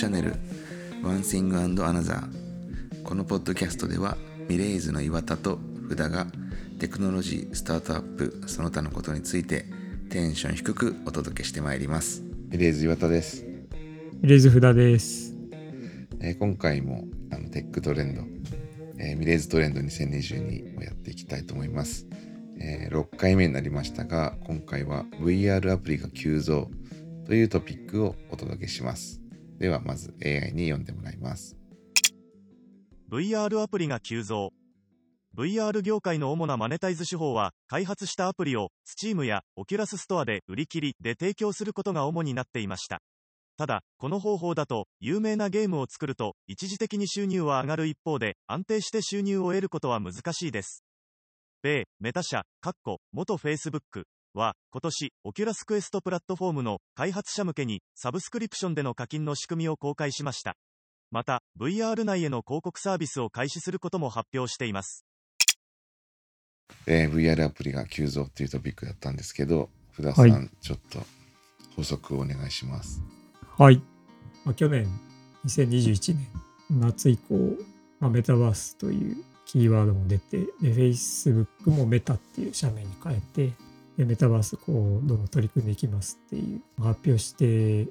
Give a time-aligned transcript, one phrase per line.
[0.00, 0.30] チャンネル
[1.04, 2.22] One Thing and Another
[3.04, 4.16] このポッドキャストでは
[4.48, 6.26] ミレイズの岩田と福田が
[6.78, 9.66] テクノロジースタートアップその他のことについて
[10.08, 12.22] テンション低くお届けしてまいります。
[12.48, 13.44] ミレイズ岩田です、
[14.22, 15.34] レイズ札です。
[16.22, 18.22] えー今回もあのテックトレンド、
[18.96, 22.06] えーミレイズトレンド2022をやっていきたいと思います、
[22.58, 26.70] えー6回目になりましたが今回は VR アプリが急増
[27.26, 29.20] というトピックをお届けします
[29.60, 31.56] ではまず AI に読んでもらいます。
[33.10, 34.52] VR アプリが急増。
[35.36, 43.02] VR 業界の主なマネタイズ手法は開発したアプリを Steam や Oculus ストアで売り切りで提供することが主になっていました。
[43.58, 50.82] ただこの方法だと有名なゲームを作ると一時的に収入は上がる一方で安定して収入を得ることは難しいです。
[51.62, 60.56] 米メタ社かっこ元 Facebook は今年オキュラスクエストプラットフォームの開発者向けにサブスクリプションでの課金の仕組みを公開しました
[61.10, 65.04] また VR 内への広告サービスを開始することも発表しています
[66.86, 71.00] えー VR アプリが急増っていうトピックだったんですけど、福田さん、はいちょっと
[71.76, 73.02] 補足をお願いします。
[73.58, 73.82] はい。
[74.44, 74.86] まあ、去年、
[75.46, 76.26] 2021年
[76.70, 77.56] 夏以降、
[78.00, 83.52] まあ、メタバースというキーワードも出て、で、Facebook もメタっていう社名に変えて、で
[84.04, 87.88] メタバースこう、どんどん取り組んでいきますっていう発表して、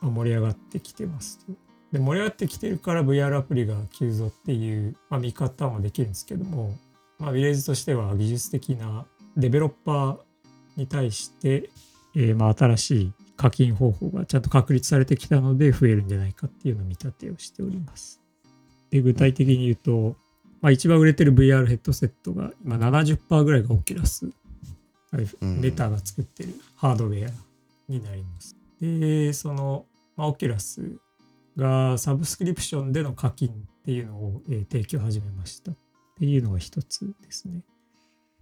[0.00, 1.52] 盛り上がってきてますと。
[1.92, 6.74] で、盛り上がってきてるから VR アプリが急増っていう、まあ、見方もできるんですけども、
[7.18, 10.18] まあ、ウィレージとしては技術的なデベロッパー
[10.76, 11.70] に対して、
[12.16, 18.20] えーまあ新しい課金方法がちゃんと確立されてきたので増えるんじゃないかっていうのを見立てをしております。
[18.90, 20.16] で具体的に言うと、
[20.60, 24.30] まあ、一番売れてる VR ヘッドセットが今70%ぐらいがオキュラス、
[25.10, 27.30] はいうんメタが作ってるハードウェア
[27.88, 28.56] になります。
[28.80, 29.86] で、その、
[30.16, 30.96] まあ、オキュラス
[31.56, 33.52] がサブスクリプションでの課金っ
[33.84, 35.76] ていうのを、えー提供始めましたっ
[36.18, 37.62] ていうのが一つですね。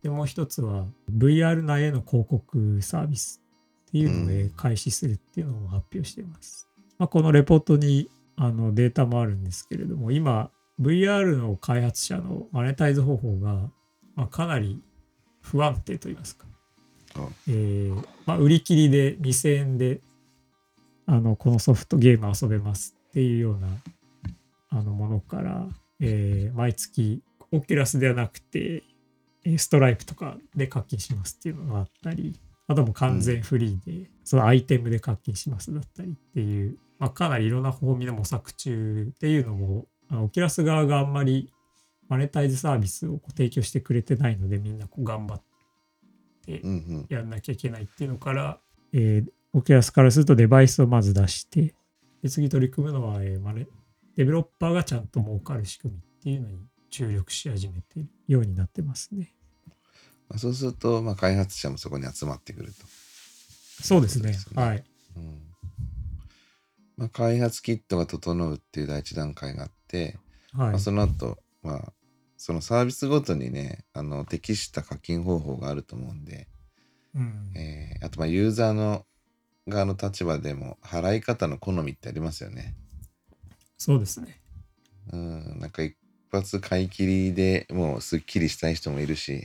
[0.02, 3.42] で、もう一つは VR 内への広告サービス
[3.88, 6.68] っていうのをえー開始するっていうのを発表しています。
[6.98, 10.50] まあ、このレポートにあのデータもあるんですけれども、今
[10.80, 13.70] VR の開発者のマネタイズ方法が、
[14.14, 14.80] まあ、かなり
[15.42, 16.46] 不安定といいますか、
[17.48, 20.00] えーまあ、売り切りで2000円で
[21.06, 23.68] あのこのソフトゲーム遊べますっていうような
[24.70, 25.66] あのものから、
[26.00, 28.82] えー毎月オキュラスではなくて
[29.56, 41.50] ストライプとかで課金しますっていうのがあったりあとも完全フリーで、そのアイテムで課金しますだったりっていう、まあ、かなりいろんな方面で模索中っていうのもあのオキュラス側があんまり
[42.08, 45.44] マネタイズサービスを提供してくれてないのでみんなこう頑張って
[46.56, 47.06] うんうん。
[47.08, 48.58] やんなきゃいけないっていうのから、
[48.92, 51.74] えー、オキュラスからするとデバイスをまず出して、
[52.22, 53.66] で次取り組むのは、えーまあね、
[54.16, 56.58] デベロッパーがちゃんと儲かる仕組みっていうのに
[56.90, 59.34] 注力し始めているようになってますね。
[60.28, 62.86] まあ、そうすると、まあ、開発者もそこに集まってくると。
[63.82, 64.32] そうですね。
[64.32, 64.84] すねはい。
[65.16, 65.48] うん
[66.96, 70.18] まあ、開発キットが整うっていう第一段階があって、
[70.52, 70.78] はいまあ、。
[70.80, 71.92] その後、まあ、
[72.38, 76.46] そのサービスごとにね、あの適した課金方法があると思うんで、
[77.14, 79.04] うんえーあとまあユーザーの
[79.66, 82.76] 側の立場でも払い方の好みってありますよね。
[83.76, 84.40] そうですね。
[85.12, 85.96] うん、なんか一
[86.30, 89.42] 発買い切りでもうすっきりしたい人もいるし、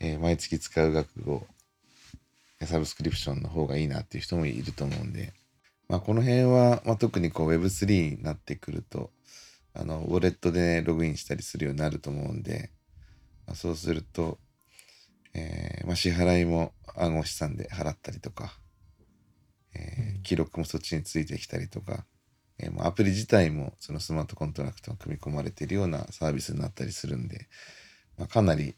[0.00, 1.46] えー毎月使う額を
[2.62, 5.34] サブスクリプションの方がいいなっていう人もいると思うんで、
[5.88, 9.10] まあ、この辺は、まあ、特にこう Web3 になってくると
[9.74, 12.70] あのウォレットで、ログインしたりするようになると思うんで、
[13.46, 14.38] まあ、そうすると、
[15.34, 18.56] えーまあ、支払いも暗号資産で払ったりとか、
[19.74, 22.06] えーうん記録もそっちについてきたりとか、
[22.58, 27.48] えーアプリ自体もそのスマートコントラクトが組み込まれているようなサービスになったりするんで、
[28.16, 28.74] まあ、かなり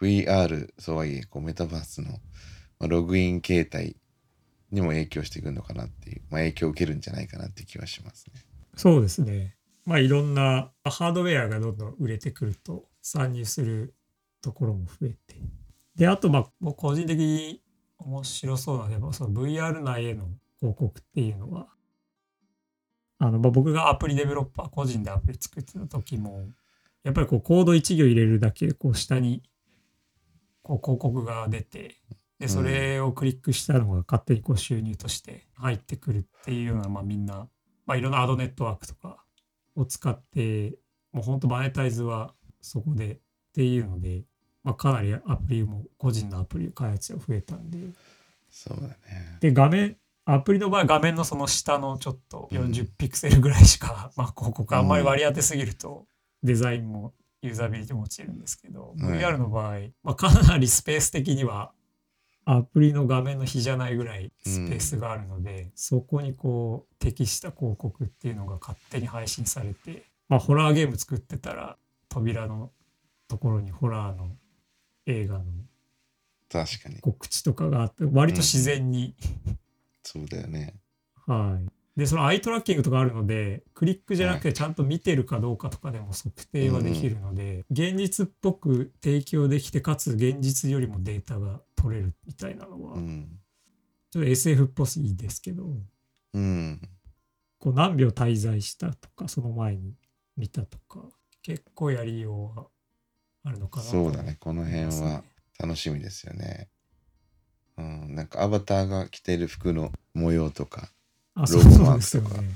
[0.00, 2.16] VR そうはいえこうメタバースの、ま
[2.80, 3.96] あ、ログイン形態
[4.72, 8.40] にも影響してくるのかなっていう、まあ、影響を受けるんじゃないかなって気はしますね。
[8.76, 9.54] そうですね。
[9.84, 13.94] まあいろんなハードウェアがどんどん売れてくると参入する
[14.40, 15.36] ところも増えて。
[15.96, 17.62] で、あとまあ僕個人的に
[17.98, 21.68] 面白そうなのはその VR 内への広告っていうのは
[23.18, 26.48] あのまあ僕がアプリデベロッパー個人でアプリ作ってた時も
[27.04, 29.42] やっぱりこうコード1行入れるだけでこう下に
[30.62, 31.96] こう広告が出て
[32.38, 37.48] でそれをクリックしたのが勝手にこう収入として入ってくるっていうような、まあ、みんな
[37.86, 39.21] まあ、いろんなアドネットワークとか
[39.74, 40.78] を使って、
[41.12, 43.18] もう本当マネタイズはそこでっ
[43.54, 44.22] ていうので、
[44.64, 47.78] まあ、かなりアプリも個人のアプリ開発が増えたんで、
[48.50, 48.96] そうだね。
[49.40, 52.58] で、画面アプリの場合画面のその下のちょっとうん。
[52.70, 56.06] 40ピクセルぐらいしか、 まあ広告あんまり割り当てすぎると
[56.42, 59.18] デザインもユーザビリティも落ちるんですけど、はい。
[59.18, 61.72] VR の場合、まあ、かなりスペース的には
[62.44, 71.76] アプリの画面の比じゃないぐらいスペースがあるので、そこにこう適した広告っていうのが勝手に配信されて、まあ、ホラーゲーム作ってたら
[72.08, 72.70] 扉の
[73.28, 74.30] ところにホラーの
[75.06, 75.44] 映画の
[76.52, 77.00] 確かに。
[77.00, 79.14] 告知とかがあって割と自然に、
[80.02, 80.74] そうだよね。
[81.26, 81.81] はい。
[81.96, 93.38] で、そのアイトラッキングとかあるので、クリックじゃなくてちゃんと見てるかどうかとかでも測定はできるので、現実っぽく提供できて、かつ現実よりもデータが取れるみたいなのは、うん。
[94.10, 95.66] ちょっと SF っぽすぎですけど、
[96.32, 96.80] うん。
[97.58, 99.94] こう何秒滞在したとか、その前に
[100.38, 101.04] 見たとか、
[101.42, 102.66] 結構やりようは
[103.44, 104.38] あるのかなとそうだね。
[104.40, 105.22] この辺は
[105.58, 106.68] 楽しみですよね。
[107.76, 108.14] うん。
[108.14, 110.88] なんかアバターが着てる服の模様とか、
[111.34, 112.50] あ、そうロゴマークですかね。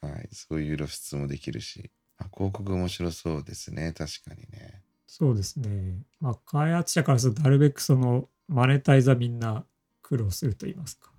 [0.00, 0.28] はい。
[0.32, 1.90] そういう露出もできるし。
[2.18, 3.92] あ広告面白そうですね。
[3.92, 4.82] 確かにね。
[5.06, 5.98] そうですね。
[6.20, 9.64] まあ、開発者からすると、なるべくその、マネタイザーみんな
[10.00, 11.10] 苦労すると言いますか。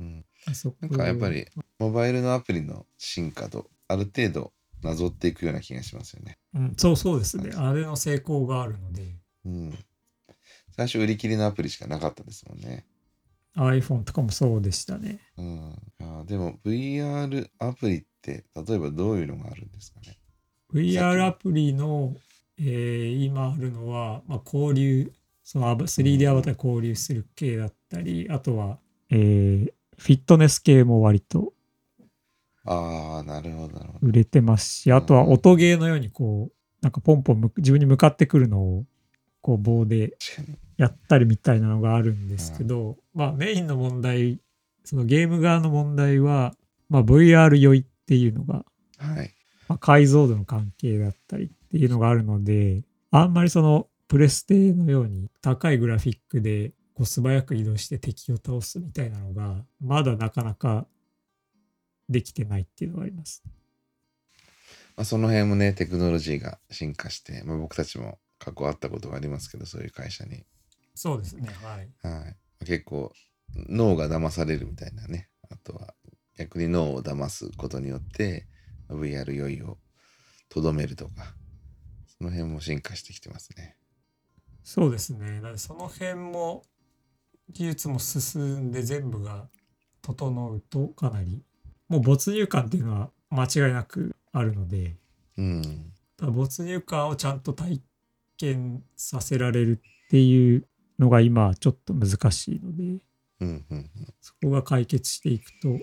[0.00, 0.24] うん。
[0.46, 1.46] あそこなんかやっぱり、
[1.78, 4.52] モバイルのアプリの進化度、ある程度
[4.82, 6.38] なぞっていくような気がしますよね。
[6.54, 7.50] うん、そうそうですね。
[7.56, 9.02] あれの成功があるので、
[9.46, 9.78] うん。
[10.76, 12.84] 最初売り切りのアプリしかなかったですもんね。
[13.56, 15.20] iPhone とかもそうでしたね。
[15.36, 15.72] うん。
[16.00, 20.18] あでも VR アプリって例えばどういうのがあるんですかね
[20.72, 22.14] ？VR アプリの、
[22.58, 25.12] えー今あるのは、まあ、交流、
[25.42, 28.78] そのアバ 3D アバター交流する系だったり、あとは、
[29.10, 31.52] えーフィットネス系も割と
[32.64, 33.78] ああ、なるほど。
[34.00, 38.84] 売れてますし、あとは音ゲーのようにこう、なんかポンポンむ自分に向かってくるのを、
[39.40, 40.16] こう棒で。
[40.76, 44.40] やったりみたいなのがあるんですけど、まあメインの問題、
[44.84, 46.54] そのゲーム側の問題は、
[46.88, 48.64] まあ VR 酔いっていうのが、
[48.98, 49.30] はい。
[49.68, 60.86] まあ、解像度の関係だったりっていうのがあるので、あんまりそのプレステのように高いグラフィックでこう素早く移動して敵を倒すみたいなのが、まだなかなか
[62.08, 63.42] できてないっていうのがあります。
[64.96, 70.44] まあ、その辺もね、テクノロジーが進化して、まあ、僕たちも過去会ったことがありますけど、そういう会社に。
[70.94, 71.90] そうですね、はい。
[72.02, 72.28] は
[72.62, 72.64] い。
[72.64, 73.12] 結構、
[73.68, 75.28] 脳が騙されるみたいなね。
[75.50, 75.94] あとは、
[76.38, 78.46] 逆に脳を騙すことによって、
[78.88, 79.78] VR 酔いを
[80.48, 81.34] とどめるとか、
[82.18, 83.76] その辺も進化してきてますね。
[84.62, 85.40] そうですね。
[85.40, 86.64] なのでその辺も
[87.50, 89.48] 技術も進んで全部が
[90.00, 91.42] 整うとかなり、
[91.88, 94.96] もう没入感っていうのは間違いなくあるので、
[95.36, 95.92] うん。
[96.18, 97.82] 没入感をちゃんと体
[98.36, 100.66] 験させられるっていう
[100.98, 103.00] のが今はちょっと難しいので、うん、
[103.40, 103.90] うん、うん。
[104.20, 105.78] そこが解決していくと、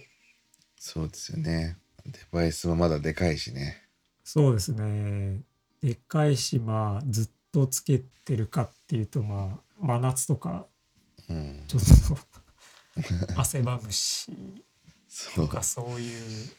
[0.78, 1.78] そうですよね。
[2.06, 3.84] デバイスもまだでかいしね。
[4.24, 5.42] そうですね。
[5.82, 10.66] でっかいし、まあ、ずっとつけてるかっていうと、まあ、真夏とか、
[11.30, 11.64] うん。
[11.68, 11.82] ちょっ
[13.36, 14.32] と 汗ばむし、
[15.08, 15.48] そう。
[15.48, 16.50] とかそういう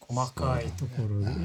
[0.00, 1.40] 細かいところで、だか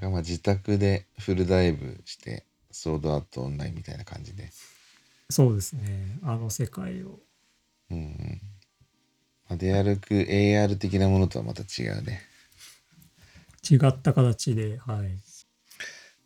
[0.00, 2.44] らまあ自宅でフルダイブして
[2.74, 4.50] ソードアートオンラインみたいな感じで。
[5.30, 6.18] そうですね。
[6.22, 7.20] あの世界を。
[7.90, 8.40] うんうん。
[9.48, 12.22] まあ、出歩く AR 的なものとはまた違うね。
[13.68, 15.16] 違った形で、はい。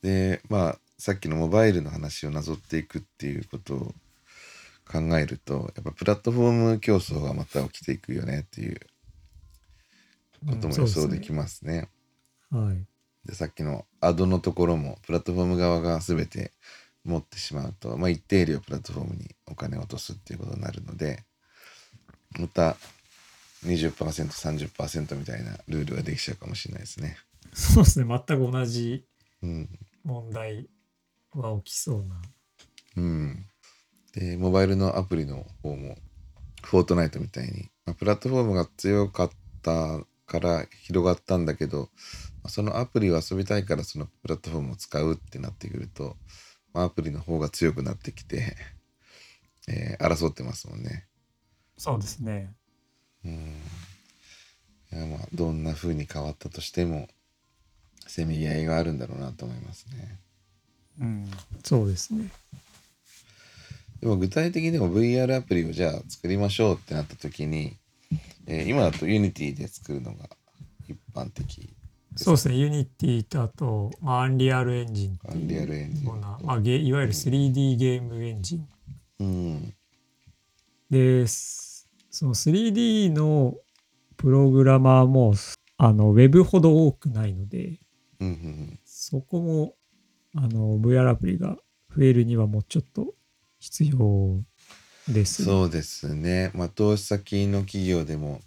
[0.02, 3.94] で、まあさっきのモバイルの話をなぞっていくっていうことを
[4.90, 8.80] 考えると、やっぱプラットフォーム競争がまた起きていくよねっていう
[10.46, 11.88] ことも予想できますね。
[12.50, 12.84] はい。
[13.28, 16.50] でさっきのアドのところもプラットフォーム側が全て
[17.04, 21.24] 持ってしまうと、まあ、一定量プラットフォームにお金を落とすっていうことになるので
[22.40, 22.76] また
[23.66, 27.16] 20%30% みたいなルールができちゃうかもしれないですね。
[27.52, 28.06] そうですね。
[28.06, 29.04] 全く同じ
[29.42, 29.68] うん、
[30.04, 30.68] 問題
[31.32, 32.20] は起きそうな。
[32.96, 33.44] うん、
[34.14, 35.96] でモバイルのアプリの方も
[36.62, 39.30] フォートナイトみたいに、まあ、プラットフォームが強かっ
[39.62, 41.86] たから広がったんだけどま
[42.37, 46.16] あそのアプリを遊びたいからそのプラットフォームを使うってなってくると、
[46.72, 48.56] まあ、アプリの方が強くなってきて、
[49.68, 51.06] えー争ってますもんね。
[51.76, 52.52] そうですね。
[53.24, 53.62] うん
[54.90, 57.08] いやまあどんな風に変わったとしても
[58.06, 60.18] せめぎ合いがあるんだろうなと思いますね。
[61.00, 61.30] うん。
[61.62, 62.30] そうですね。
[64.00, 67.76] でも具体的にも VR アプリをじゃあ作りましょうってなった時に、
[68.46, 70.30] えー今だと Unity で作るのが
[70.88, 71.74] 一般的。
[72.16, 72.56] そうですね。
[72.56, 78.68] Unity とあと、まあ、アンリアルエンジンってアンリアルエンジンいうような、まあ、ゲいわゆる 3D ゲームエンジン
[79.20, 79.74] うん。
[80.90, 81.88] です。
[82.10, 83.54] その 3D の
[84.16, 85.34] プログラマーも
[85.76, 87.78] あのウェブほど多くないので
[88.18, 89.74] うんうんそこも
[90.34, 91.56] あの VR アプリが
[91.96, 93.14] 増えるにはもうちょっと
[93.60, 94.42] 必要
[95.08, 95.46] ですね。
[95.46, 96.50] そうですね。
[96.54, 98.40] まあ、投資先の企業でも、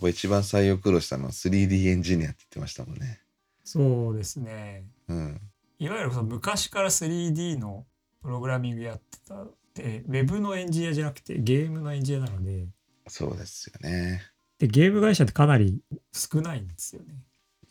[0.00, 3.20] ぱ一番採用苦労したのは 3D エンジニアって言ってましたもんね。
[3.64, 4.84] そうですね。
[5.08, 5.40] うん。
[5.78, 7.86] いわゆるその昔から 3D の
[8.22, 12.66] プログラミングやってたってウェブのエンジニアじゃなくてゲームのエンジニアなので
[13.08, 14.22] そうですよね。
[14.58, 15.80] でゲーム会社ってかなり
[16.12, 17.14] 少ないんですよね。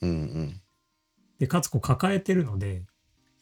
[0.01, 0.61] うんうん。
[1.39, 2.83] でかつこう抱えてるので、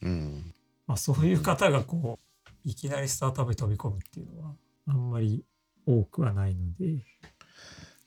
[0.00, 0.54] うん。
[0.86, 4.54] まあ、そういう方がこういきなりスタートアップに飛び込むっていうのは
[4.86, 5.44] あんまり
[5.86, 7.04] 多くはないので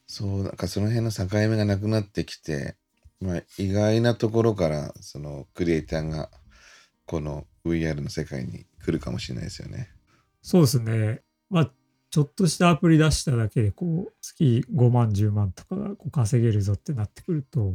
[0.07, 2.75] そう、なんかその辺の境目がなくなってきて、
[3.19, 6.29] まあ、意外なところから、そのクリエイターが、
[7.05, 9.89] この VR の世界に来るかもしれないですよね。
[10.41, 11.71] そうですねまあ
[12.11, 17.73] ちょっとしたアプリ出しただけでこう月5万10万とかがこう稼げるぞってなってくると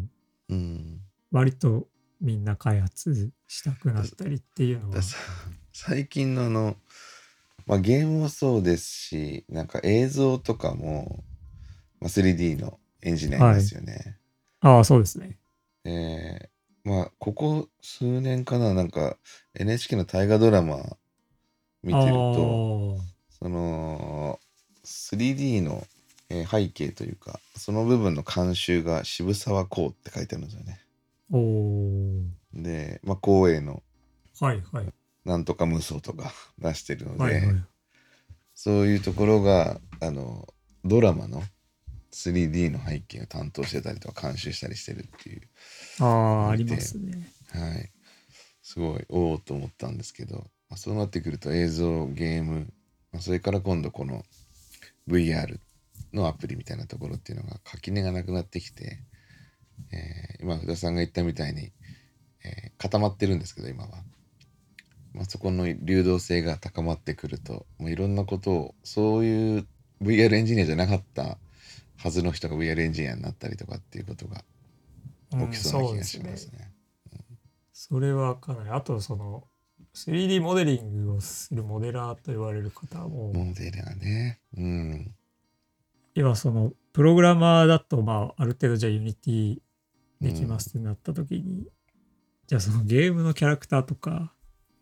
[0.49, 1.01] うん。
[1.33, 1.89] 割と
[2.21, 4.97] みんな開発したくなったりっていうのは
[5.73, 6.77] 最近のあの、
[7.67, 11.25] まあ、ゲームもそうですしなんか映像とかも、
[12.01, 14.17] まあ、3D のエンジニアいますよね。
[14.61, 15.39] ああそうですね。
[15.85, 16.49] えー
[16.83, 19.19] まあここ数年かななんか
[19.55, 20.97] NHK の大河ドラマ
[21.83, 22.99] 見てると
[23.39, 24.41] その
[24.85, 25.87] 3D の
[26.31, 30.81] えー背景というかその部分の監修が渋沢公って書いてあるんですよね。
[31.31, 32.23] おー。
[32.55, 33.83] で、まあ、光栄の
[34.41, 34.87] はいはい。
[35.25, 37.65] なんとか無双とか 出してるので、はいはい。
[38.55, 40.53] そういうところがあの
[40.85, 41.43] ドラマの
[42.13, 45.43] 3D の背景を担当してたりとか監修したりしてるっていう。
[46.01, 47.29] ああありますね。
[47.53, 47.91] はい。
[48.63, 50.37] すごいおおと思ったんですけど、
[50.69, 52.73] まあ、そうなってくると映像ゲーム、
[53.13, 54.23] まあ、それから今度この
[55.09, 55.59] VR
[56.13, 59.03] のアプリみたいなところっていうのが垣根がなくなってきて、
[59.93, 61.73] えー今福田さんが言ったみたいに、
[62.45, 63.91] えー固まってるんですけど今は、
[65.13, 69.67] まあ、そこの流動性が高まってくるともういろんなことをそういう
[70.01, 71.39] VR エンジニアじゃなかった
[72.03, 74.43] はずの人が VR エンジニアになったりとかっていうことが
[75.31, 76.73] 起きそうな気がしますね。
[77.73, 79.45] それはかなりあとその
[79.95, 84.41] 3D モデリングをするモデラーと言われる方もモデルはね。
[84.57, 85.15] うん。
[86.15, 89.61] 今そのプログラマーだとまあある程度じゃあ Unity
[90.23, 91.67] できますってなった時に、
[92.47, 94.33] じゃあそのゲームのキャラクターとか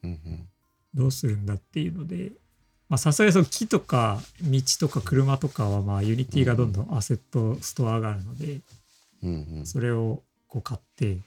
[0.04, 0.48] うんうん。
[0.94, 2.32] どうするんだっていうので
[2.88, 8.60] まあさすがにその木とか道とか車とかはまあ Unity がどんどんアセットストアがあるので、
[9.22, 9.66] うんうん。
[9.66, 11.18] それをこう買って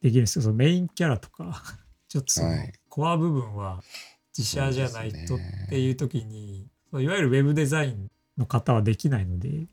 [0.00, 1.62] できるんですけどそのメインキャラとか
[2.08, 3.82] ちょっとそのはいコア部分は
[4.36, 5.38] 自社じゃないとっ
[5.70, 9.66] ていう時にいわゆるウェブデザインの方はできないので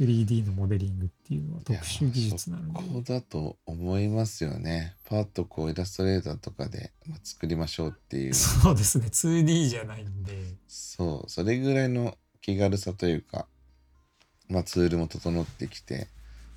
[0.00, 4.94] 3D のモデリングっていうのは特殊技術なのこでこだと思いますよね。
[5.04, 8.34] パッとこうイラストレーターとかでまあ作りましょうっていう。
[8.34, 9.06] そうですね。
[9.08, 10.32] 2D じゃないんで。
[10.68, 13.46] そう、それぐらいの気軽さというか、
[14.48, 16.08] まあツールも整ってきて、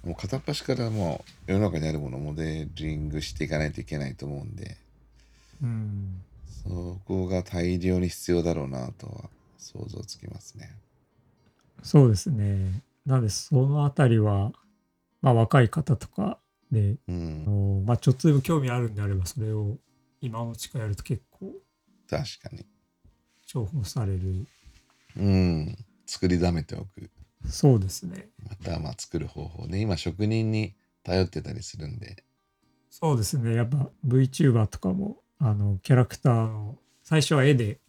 [0.06, 4.78] もう片っ端からもう世の中にあるものをモデリングしていかないといけないと思うんで、
[5.62, 6.22] うん。
[6.64, 10.72] そこが大量に必要だろうなとは想像つきますね。
[11.82, 14.52] そうですねなのでそのあたりは
[15.22, 16.40] まあ若い方とか
[16.72, 17.12] でう
[17.46, 19.78] あん、のまあちょっとでも興味あるんであればそれを
[20.22, 21.54] 今のうちからやると結構
[22.10, 22.66] 確かに。
[23.46, 24.46] 重宝される。
[25.16, 27.10] うん、作りだめておく。
[27.48, 28.30] そうですね。
[28.48, 32.24] またまあ作る方法で、今職人に頼ってたりするんで、
[32.90, 33.56] そうですね。
[33.56, 37.80] やっぱ VTuber とかもあのキャラクターの最初は絵で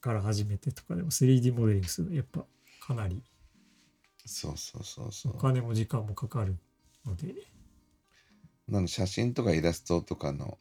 [0.00, 2.44] から始めてとかでも 3D モデリングするのやっぱ
[2.80, 3.22] かなり
[4.26, 5.38] そうそうそうそうお。
[5.38, 6.56] 金も時間もかかる
[7.06, 7.34] ので
[8.68, 10.58] なの写真とかイラストとかの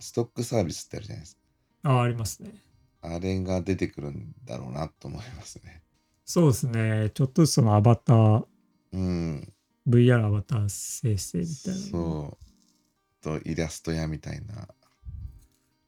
[0.00, 1.90] ストックサービスってあるじゃないですか。
[1.90, 2.54] ああありますね
[3.00, 5.82] あれが出てくるんだろうなと思いますね。
[6.24, 8.44] そうですねちょっとずつそのアバター
[8.92, 9.52] うん。
[9.88, 13.22] VR アバター生成みたいなそう。
[13.22, 14.68] とイラスト屋みたいな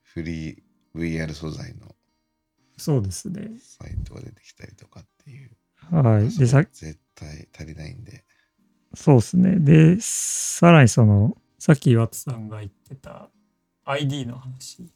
[0.03, 0.57] フリー
[0.95, 1.95] VR 素材の
[2.77, 5.51] そうですねサイトが出てきたりとかっていう。
[5.77, 8.25] はいでさ絶対足りないんで。
[8.95, 13.29] そうですねでさらにそのさっき岩田さんが言ってた
[13.85, 14.89] ID の話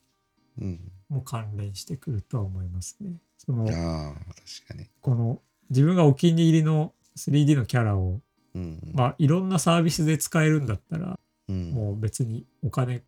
[0.60, 0.92] うん。
[1.08, 4.86] も関連してくるとは思いますねそのああ、確かに。
[5.00, 8.20] この自分がお気に入りの 3D のキャラを
[8.54, 8.80] うん。
[8.94, 13.02] まあいろんなサービスで使えるんだったらうん、もう別にお金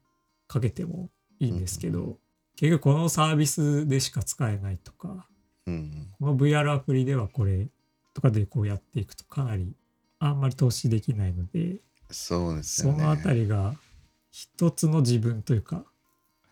[0.48, 2.16] かけてもいいんですけど、うん
[2.56, 5.26] 結局このサービスでしか使えないとか
[5.66, 6.08] うん。
[6.18, 7.68] この VR アプリではこれ
[8.20, 9.72] とかでこうやっていくとかなり
[10.18, 11.76] あんまり投資できないので
[12.10, 12.98] そうですよね。
[12.98, 13.74] そのあたりが
[14.30, 15.84] 一つの自分というか、はい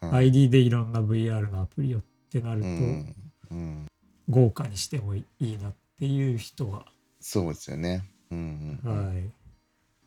[0.01, 3.15] ID でいろんな VR のアプリをってなると、うん
[3.51, 3.87] うん、
[4.29, 6.87] 豪華にしてもいいなっていう人は、
[7.19, 8.05] そうですよね。
[8.31, 9.31] うんうんうんはい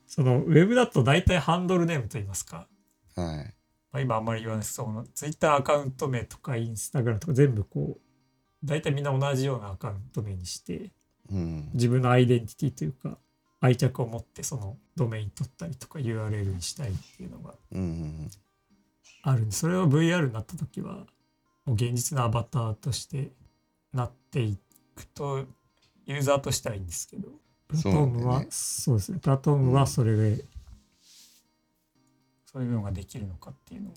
[0.07, 2.67] そのウェブだと大体ハンドルネームといいますか、
[3.15, 3.53] はい。
[3.91, 8.01] まあ、今あんまり言わないですその Twitter アカウント名とか Instagram とか全部こう
[8.65, 10.91] 大体みんな同じようなアカウント名にしてうん
[11.73, 13.17] 自分のアイデンティティというか
[13.59, 17.53] 愛着を持ってそのドメイン取ったりとか URL にしたいっていうのが
[19.23, 21.05] あるんでそれを VR になった時は
[21.65, 23.31] もう現実のアバターとして
[23.93, 24.57] なってい
[24.95, 25.45] くと
[26.05, 27.29] ユーザーとしてはいいんですけど
[27.71, 29.19] プラットームはそうですね。
[29.19, 30.43] プラットームはそれで、
[32.45, 33.95] そういうのができるのかっていうのは。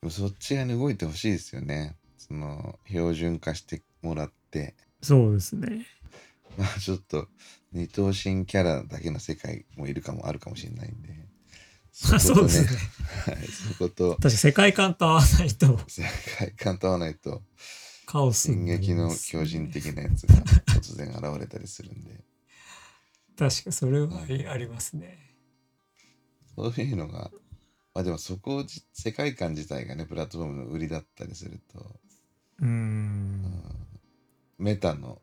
[0.00, 1.96] でもそっち側に動いてほしいですよね。
[2.16, 5.86] その標準化してもらって、そうですね
[6.56, 7.28] まあちょっと
[7.72, 11.08] 二等身キャラだけの世界もいるかもあるかもしれないんで。
[12.10, 12.68] ま あそうですね。
[13.26, 14.10] はい、そこと。
[14.16, 15.78] 確か世界観と合わないと。
[15.88, 16.02] 世
[16.38, 17.42] 界観と合わないと
[18.06, 20.34] カオス進になり撃のます巨人的なやつが
[20.66, 22.24] 突然現れたりするんで。
[23.36, 25.18] 確かそれはありますね。
[26.56, 27.30] そういうのが
[27.94, 32.00] まあでもそこ世界観自体がねプラットフォームの売りだったりすると、
[32.60, 33.62] うん。
[34.58, 35.20] メタの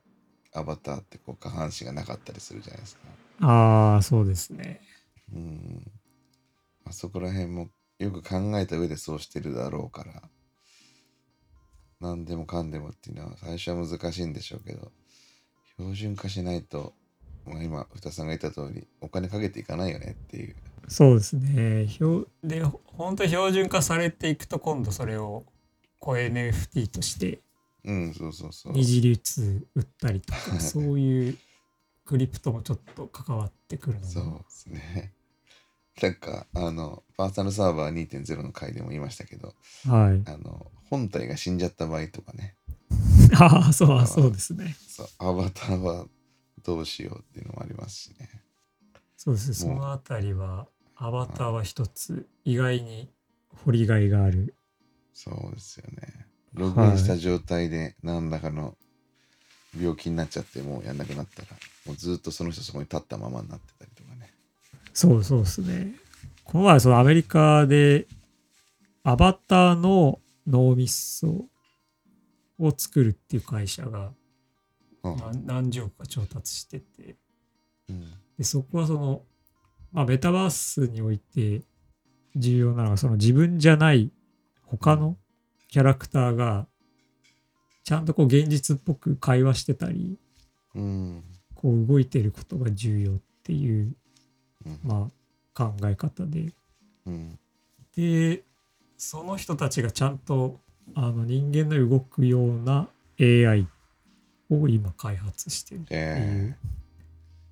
[0.53, 3.01] アバターってこう下半身がなかったりするじゃないですか。
[3.41, 4.81] ああそうですね。
[5.33, 5.83] うん。
[6.83, 10.21] まあ、そこら辺もよく考えた上でそうしてるだろうから。
[12.01, 14.91] 何でもかんでもっていうのは最初は難しいんでしょうけど
[15.77, 16.93] 標準化しないと、
[17.45, 20.55] まあ、今二さんが言った通りお金かけていかないよねっていう。
[20.87, 21.87] そうですね。
[21.87, 25.45] 標で本当に標準化されていくと今度それを
[25.99, 27.39] こう NFT として
[27.83, 28.73] うんそうそうそう。
[28.73, 31.37] 二次流通売ったりとかそういう
[32.05, 34.07] クリプトもちょっと関わってくるので。
[34.07, 35.13] そうですね。
[36.01, 40.23] なんかあのパーソナルサーバー2.0の回でも言いましたけどはい。
[40.25, 42.55] あの本体が死んじゃった場合とかね。
[43.33, 44.75] ああそうそうですね。
[44.87, 46.07] そうアバターは
[46.63, 48.29] どうしようっていうのもありますしね。
[49.17, 49.53] そうですね。
[49.55, 53.09] そのあたりはアバターは一つ意外に
[53.65, 54.55] 掘りがいがある。
[55.13, 56.30] そうですよね。
[56.53, 58.75] ログインした状態で何らかの
[59.79, 61.47] 病気になっちゃってもうやんなくなったら
[61.85, 64.33] もうずっとその人そこに立ったままになってたりとかね。
[64.93, 65.93] そうそうですね。
[66.43, 68.07] この前そのアメリカで
[69.03, 71.45] アバターの脳みそ
[72.59, 74.11] を作るっていう会社が
[75.45, 77.15] 何十億か調達してて
[77.89, 78.05] うん
[78.37, 79.21] でそこはその、
[79.91, 81.61] まあ、メタバースにおいて
[82.35, 84.11] 重要なのがその自分じゃない
[84.65, 85.17] 他の
[85.71, 86.67] キャラクターが
[87.83, 90.19] ちゃんとこう現実っぽく会話してたり
[90.75, 91.23] うん。
[91.55, 93.95] こう動いてることが重要っていう、
[94.65, 94.79] うん。
[94.83, 95.09] ま
[95.55, 96.51] あ、考え方で。
[97.05, 97.39] うん。
[97.95, 98.43] で
[98.97, 100.59] その人たちがちゃんと
[100.95, 102.87] あの人間の動くような
[103.19, 103.67] AI
[104.49, 106.57] を今開発してるっていう。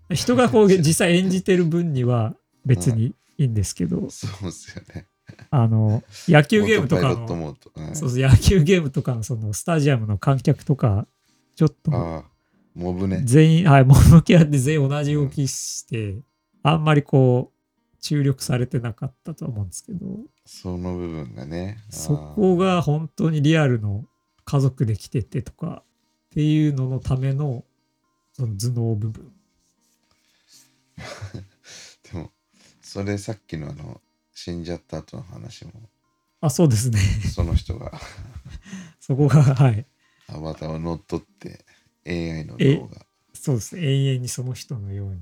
[0.09, 5.07] え、人がこう実際演じてる分には別にいいんですけど、ー、そうですよね。
[5.49, 7.55] あの野球ゲームとかの
[7.93, 11.07] そうそう野球ゲームとかのそのスタジアムの観客とか
[11.55, 11.91] ちょっと
[12.75, 13.21] モブね。
[13.25, 16.17] 全員はいモノキャラで全員同じ動きして、
[16.63, 20.05] あんまりこう注力されてなかったとは思うんですけど
[20.45, 21.79] その部分がね。
[21.89, 24.05] そこが本当にリアルの
[24.45, 27.65] 家族で来ててとかっていうののための
[28.33, 29.31] その頭脳部分
[32.11, 32.31] でも、
[32.81, 34.01] それさっきのあの、
[34.41, 35.73] 死んじゃった後の話も、
[36.39, 36.97] あそうですね。
[37.35, 37.91] その人が。
[39.01, 39.85] そこがはい。
[40.27, 41.65] アバターを乗っ取って
[42.07, 43.05] AI のえ脳が。
[43.33, 43.75] そうです。
[43.75, 45.19] ね永遠にその人のように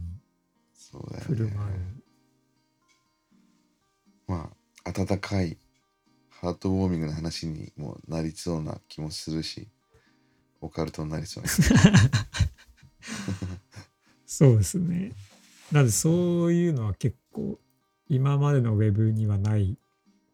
[0.72, 1.80] そうだよ振る舞う、ね。
[4.28, 4.52] ま
[4.86, 5.58] あ、温かい
[6.30, 9.68] ハートウォーミングな話にもなりそうな気もするし、
[10.62, 11.50] オカルトになりそうな。
[14.28, 15.12] そうですね。
[15.72, 17.60] なのでそういうのは結構
[18.10, 19.78] 今までのウェブにはない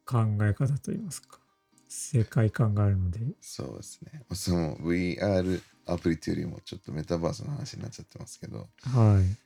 [0.05, 1.39] 考え方といいますか。
[1.87, 3.19] 世界観があるので。
[3.41, 4.23] そうですね。
[4.33, 9.37] その VR アプリというよりもちょっとメタバースの話になっちゃってますけど、はい。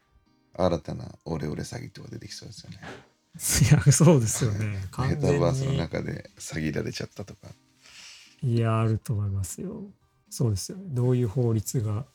[0.59, 2.79] 新たなオレオレ詐欺とか出てきそうですよね。
[3.37, 4.65] いやそうですよね。
[4.67, 7.49] メ完タバースの中で詐欺られちゃったとか。
[8.41, 9.91] いやあると思いますよ。
[10.29, 10.85] そうですよね。
[10.89, 12.05] どういう法律が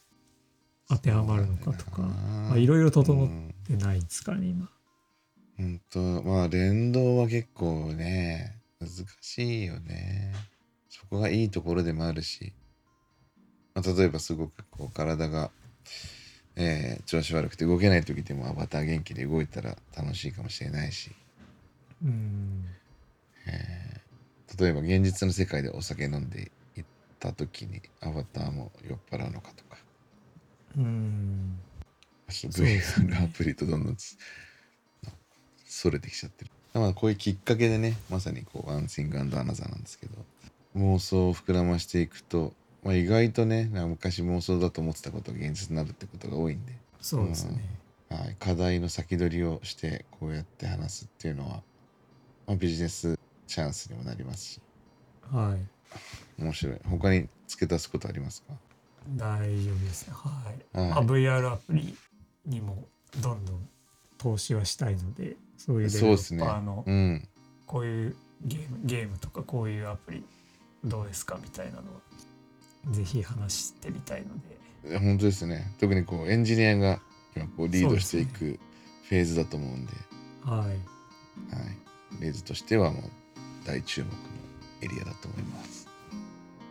[0.89, 2.03] 当てはまるのかとか。
[2.03, 4.69] まあいろいろ整っうんてないですかね今
[5.63, 10.33] うんとまあ連動は結構ね難しいよね。
[10.89, 12.53] そこがいいところでもあるし、
[13.75, 15.53] まあ、例えばすごくこう体が
[16.57, 21.13] えー調子悪くて動けない時でもアバター元気で動いたら楽しいかもしれないし。
[22.05, 22.65] うん。
[24.59, 26.89] 例えば現実の世界でお酒飲んで行っ
[27.21, 29.79] た時にアバターも酔っ払うのかとか。
[30.77, 31.59] うん。
[32.29, 34.17] VR アプリとどんどんつ
[35.73, 36.51] それてきちゃってる。
[36.75, 40.13] まあこういうきっかけでねまさにこうワンシングアナザーなんですけど。
[40.75, 47.63] 妄想を膨らましていくと、まあ、意外とねなんか昔妄想だと思ってたことが現実になるってことが多いんで、そうですね。
[48.09, 51.63] はい、課題の先取りをしてこうやって話すっていうのは、
[52.47, 54.61] まあ、ビジネスチャンスにもなりますし。
[55.31, 55.55] は
[56.39, 56.43] い。
[56.43, 56.77] 面白い。
[56.89, 58.55] 他に付け足すことありますか？
[59.15, 60.15] 大丈夫ですね。
[60.15, 60.43] は
[60.75, 60.79] い。
[60.79, 60.91] はい。
[60.91, 61.95] まあ、VR アプリ
[62.47, 62.83] にも
[63.21, 63.69] どんどん
[64.17, 66.41] 投資はしたいので、そういうデベロッそうですね。
[66.45, 67.29] パーのうん。
[67.67, 70.25] こういうゲームゲームとかこういうアプリ
[70.85, 74.29] どうですかみたいなのをぜひ話してみたいの
[74.89, 75.73] で、本当ですね。
[75.79, 77.01] 特にこうエンジニアが
[77.37, 78.59] 今こうリードしていく
[79.09, 79.93] フェーズだと思うんで。
[80.45, 80.59] はい。
[80.59, 80.77] はい、
[82.21, 83.03] レイズとしてはもう
[83.65, 84.13] 大注目の
[84.83, 85.89] エリアだと思います。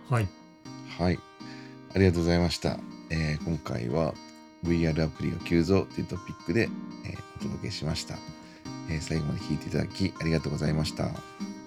[0.10, 0.27] はい。
[0.97, 1.19] はい。
[1.95, 4.13] ありがとうございました、えー今回は
[4.63, 6.69] VR アプリが急増というトピックで、
[7.06, 8.15] えーお届けしました、
[8.89, 11.10] えー最後まで聞いていただきありがとうございましたあ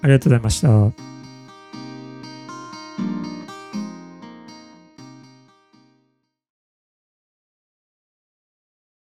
[0.07, 1.24] りがとうございました。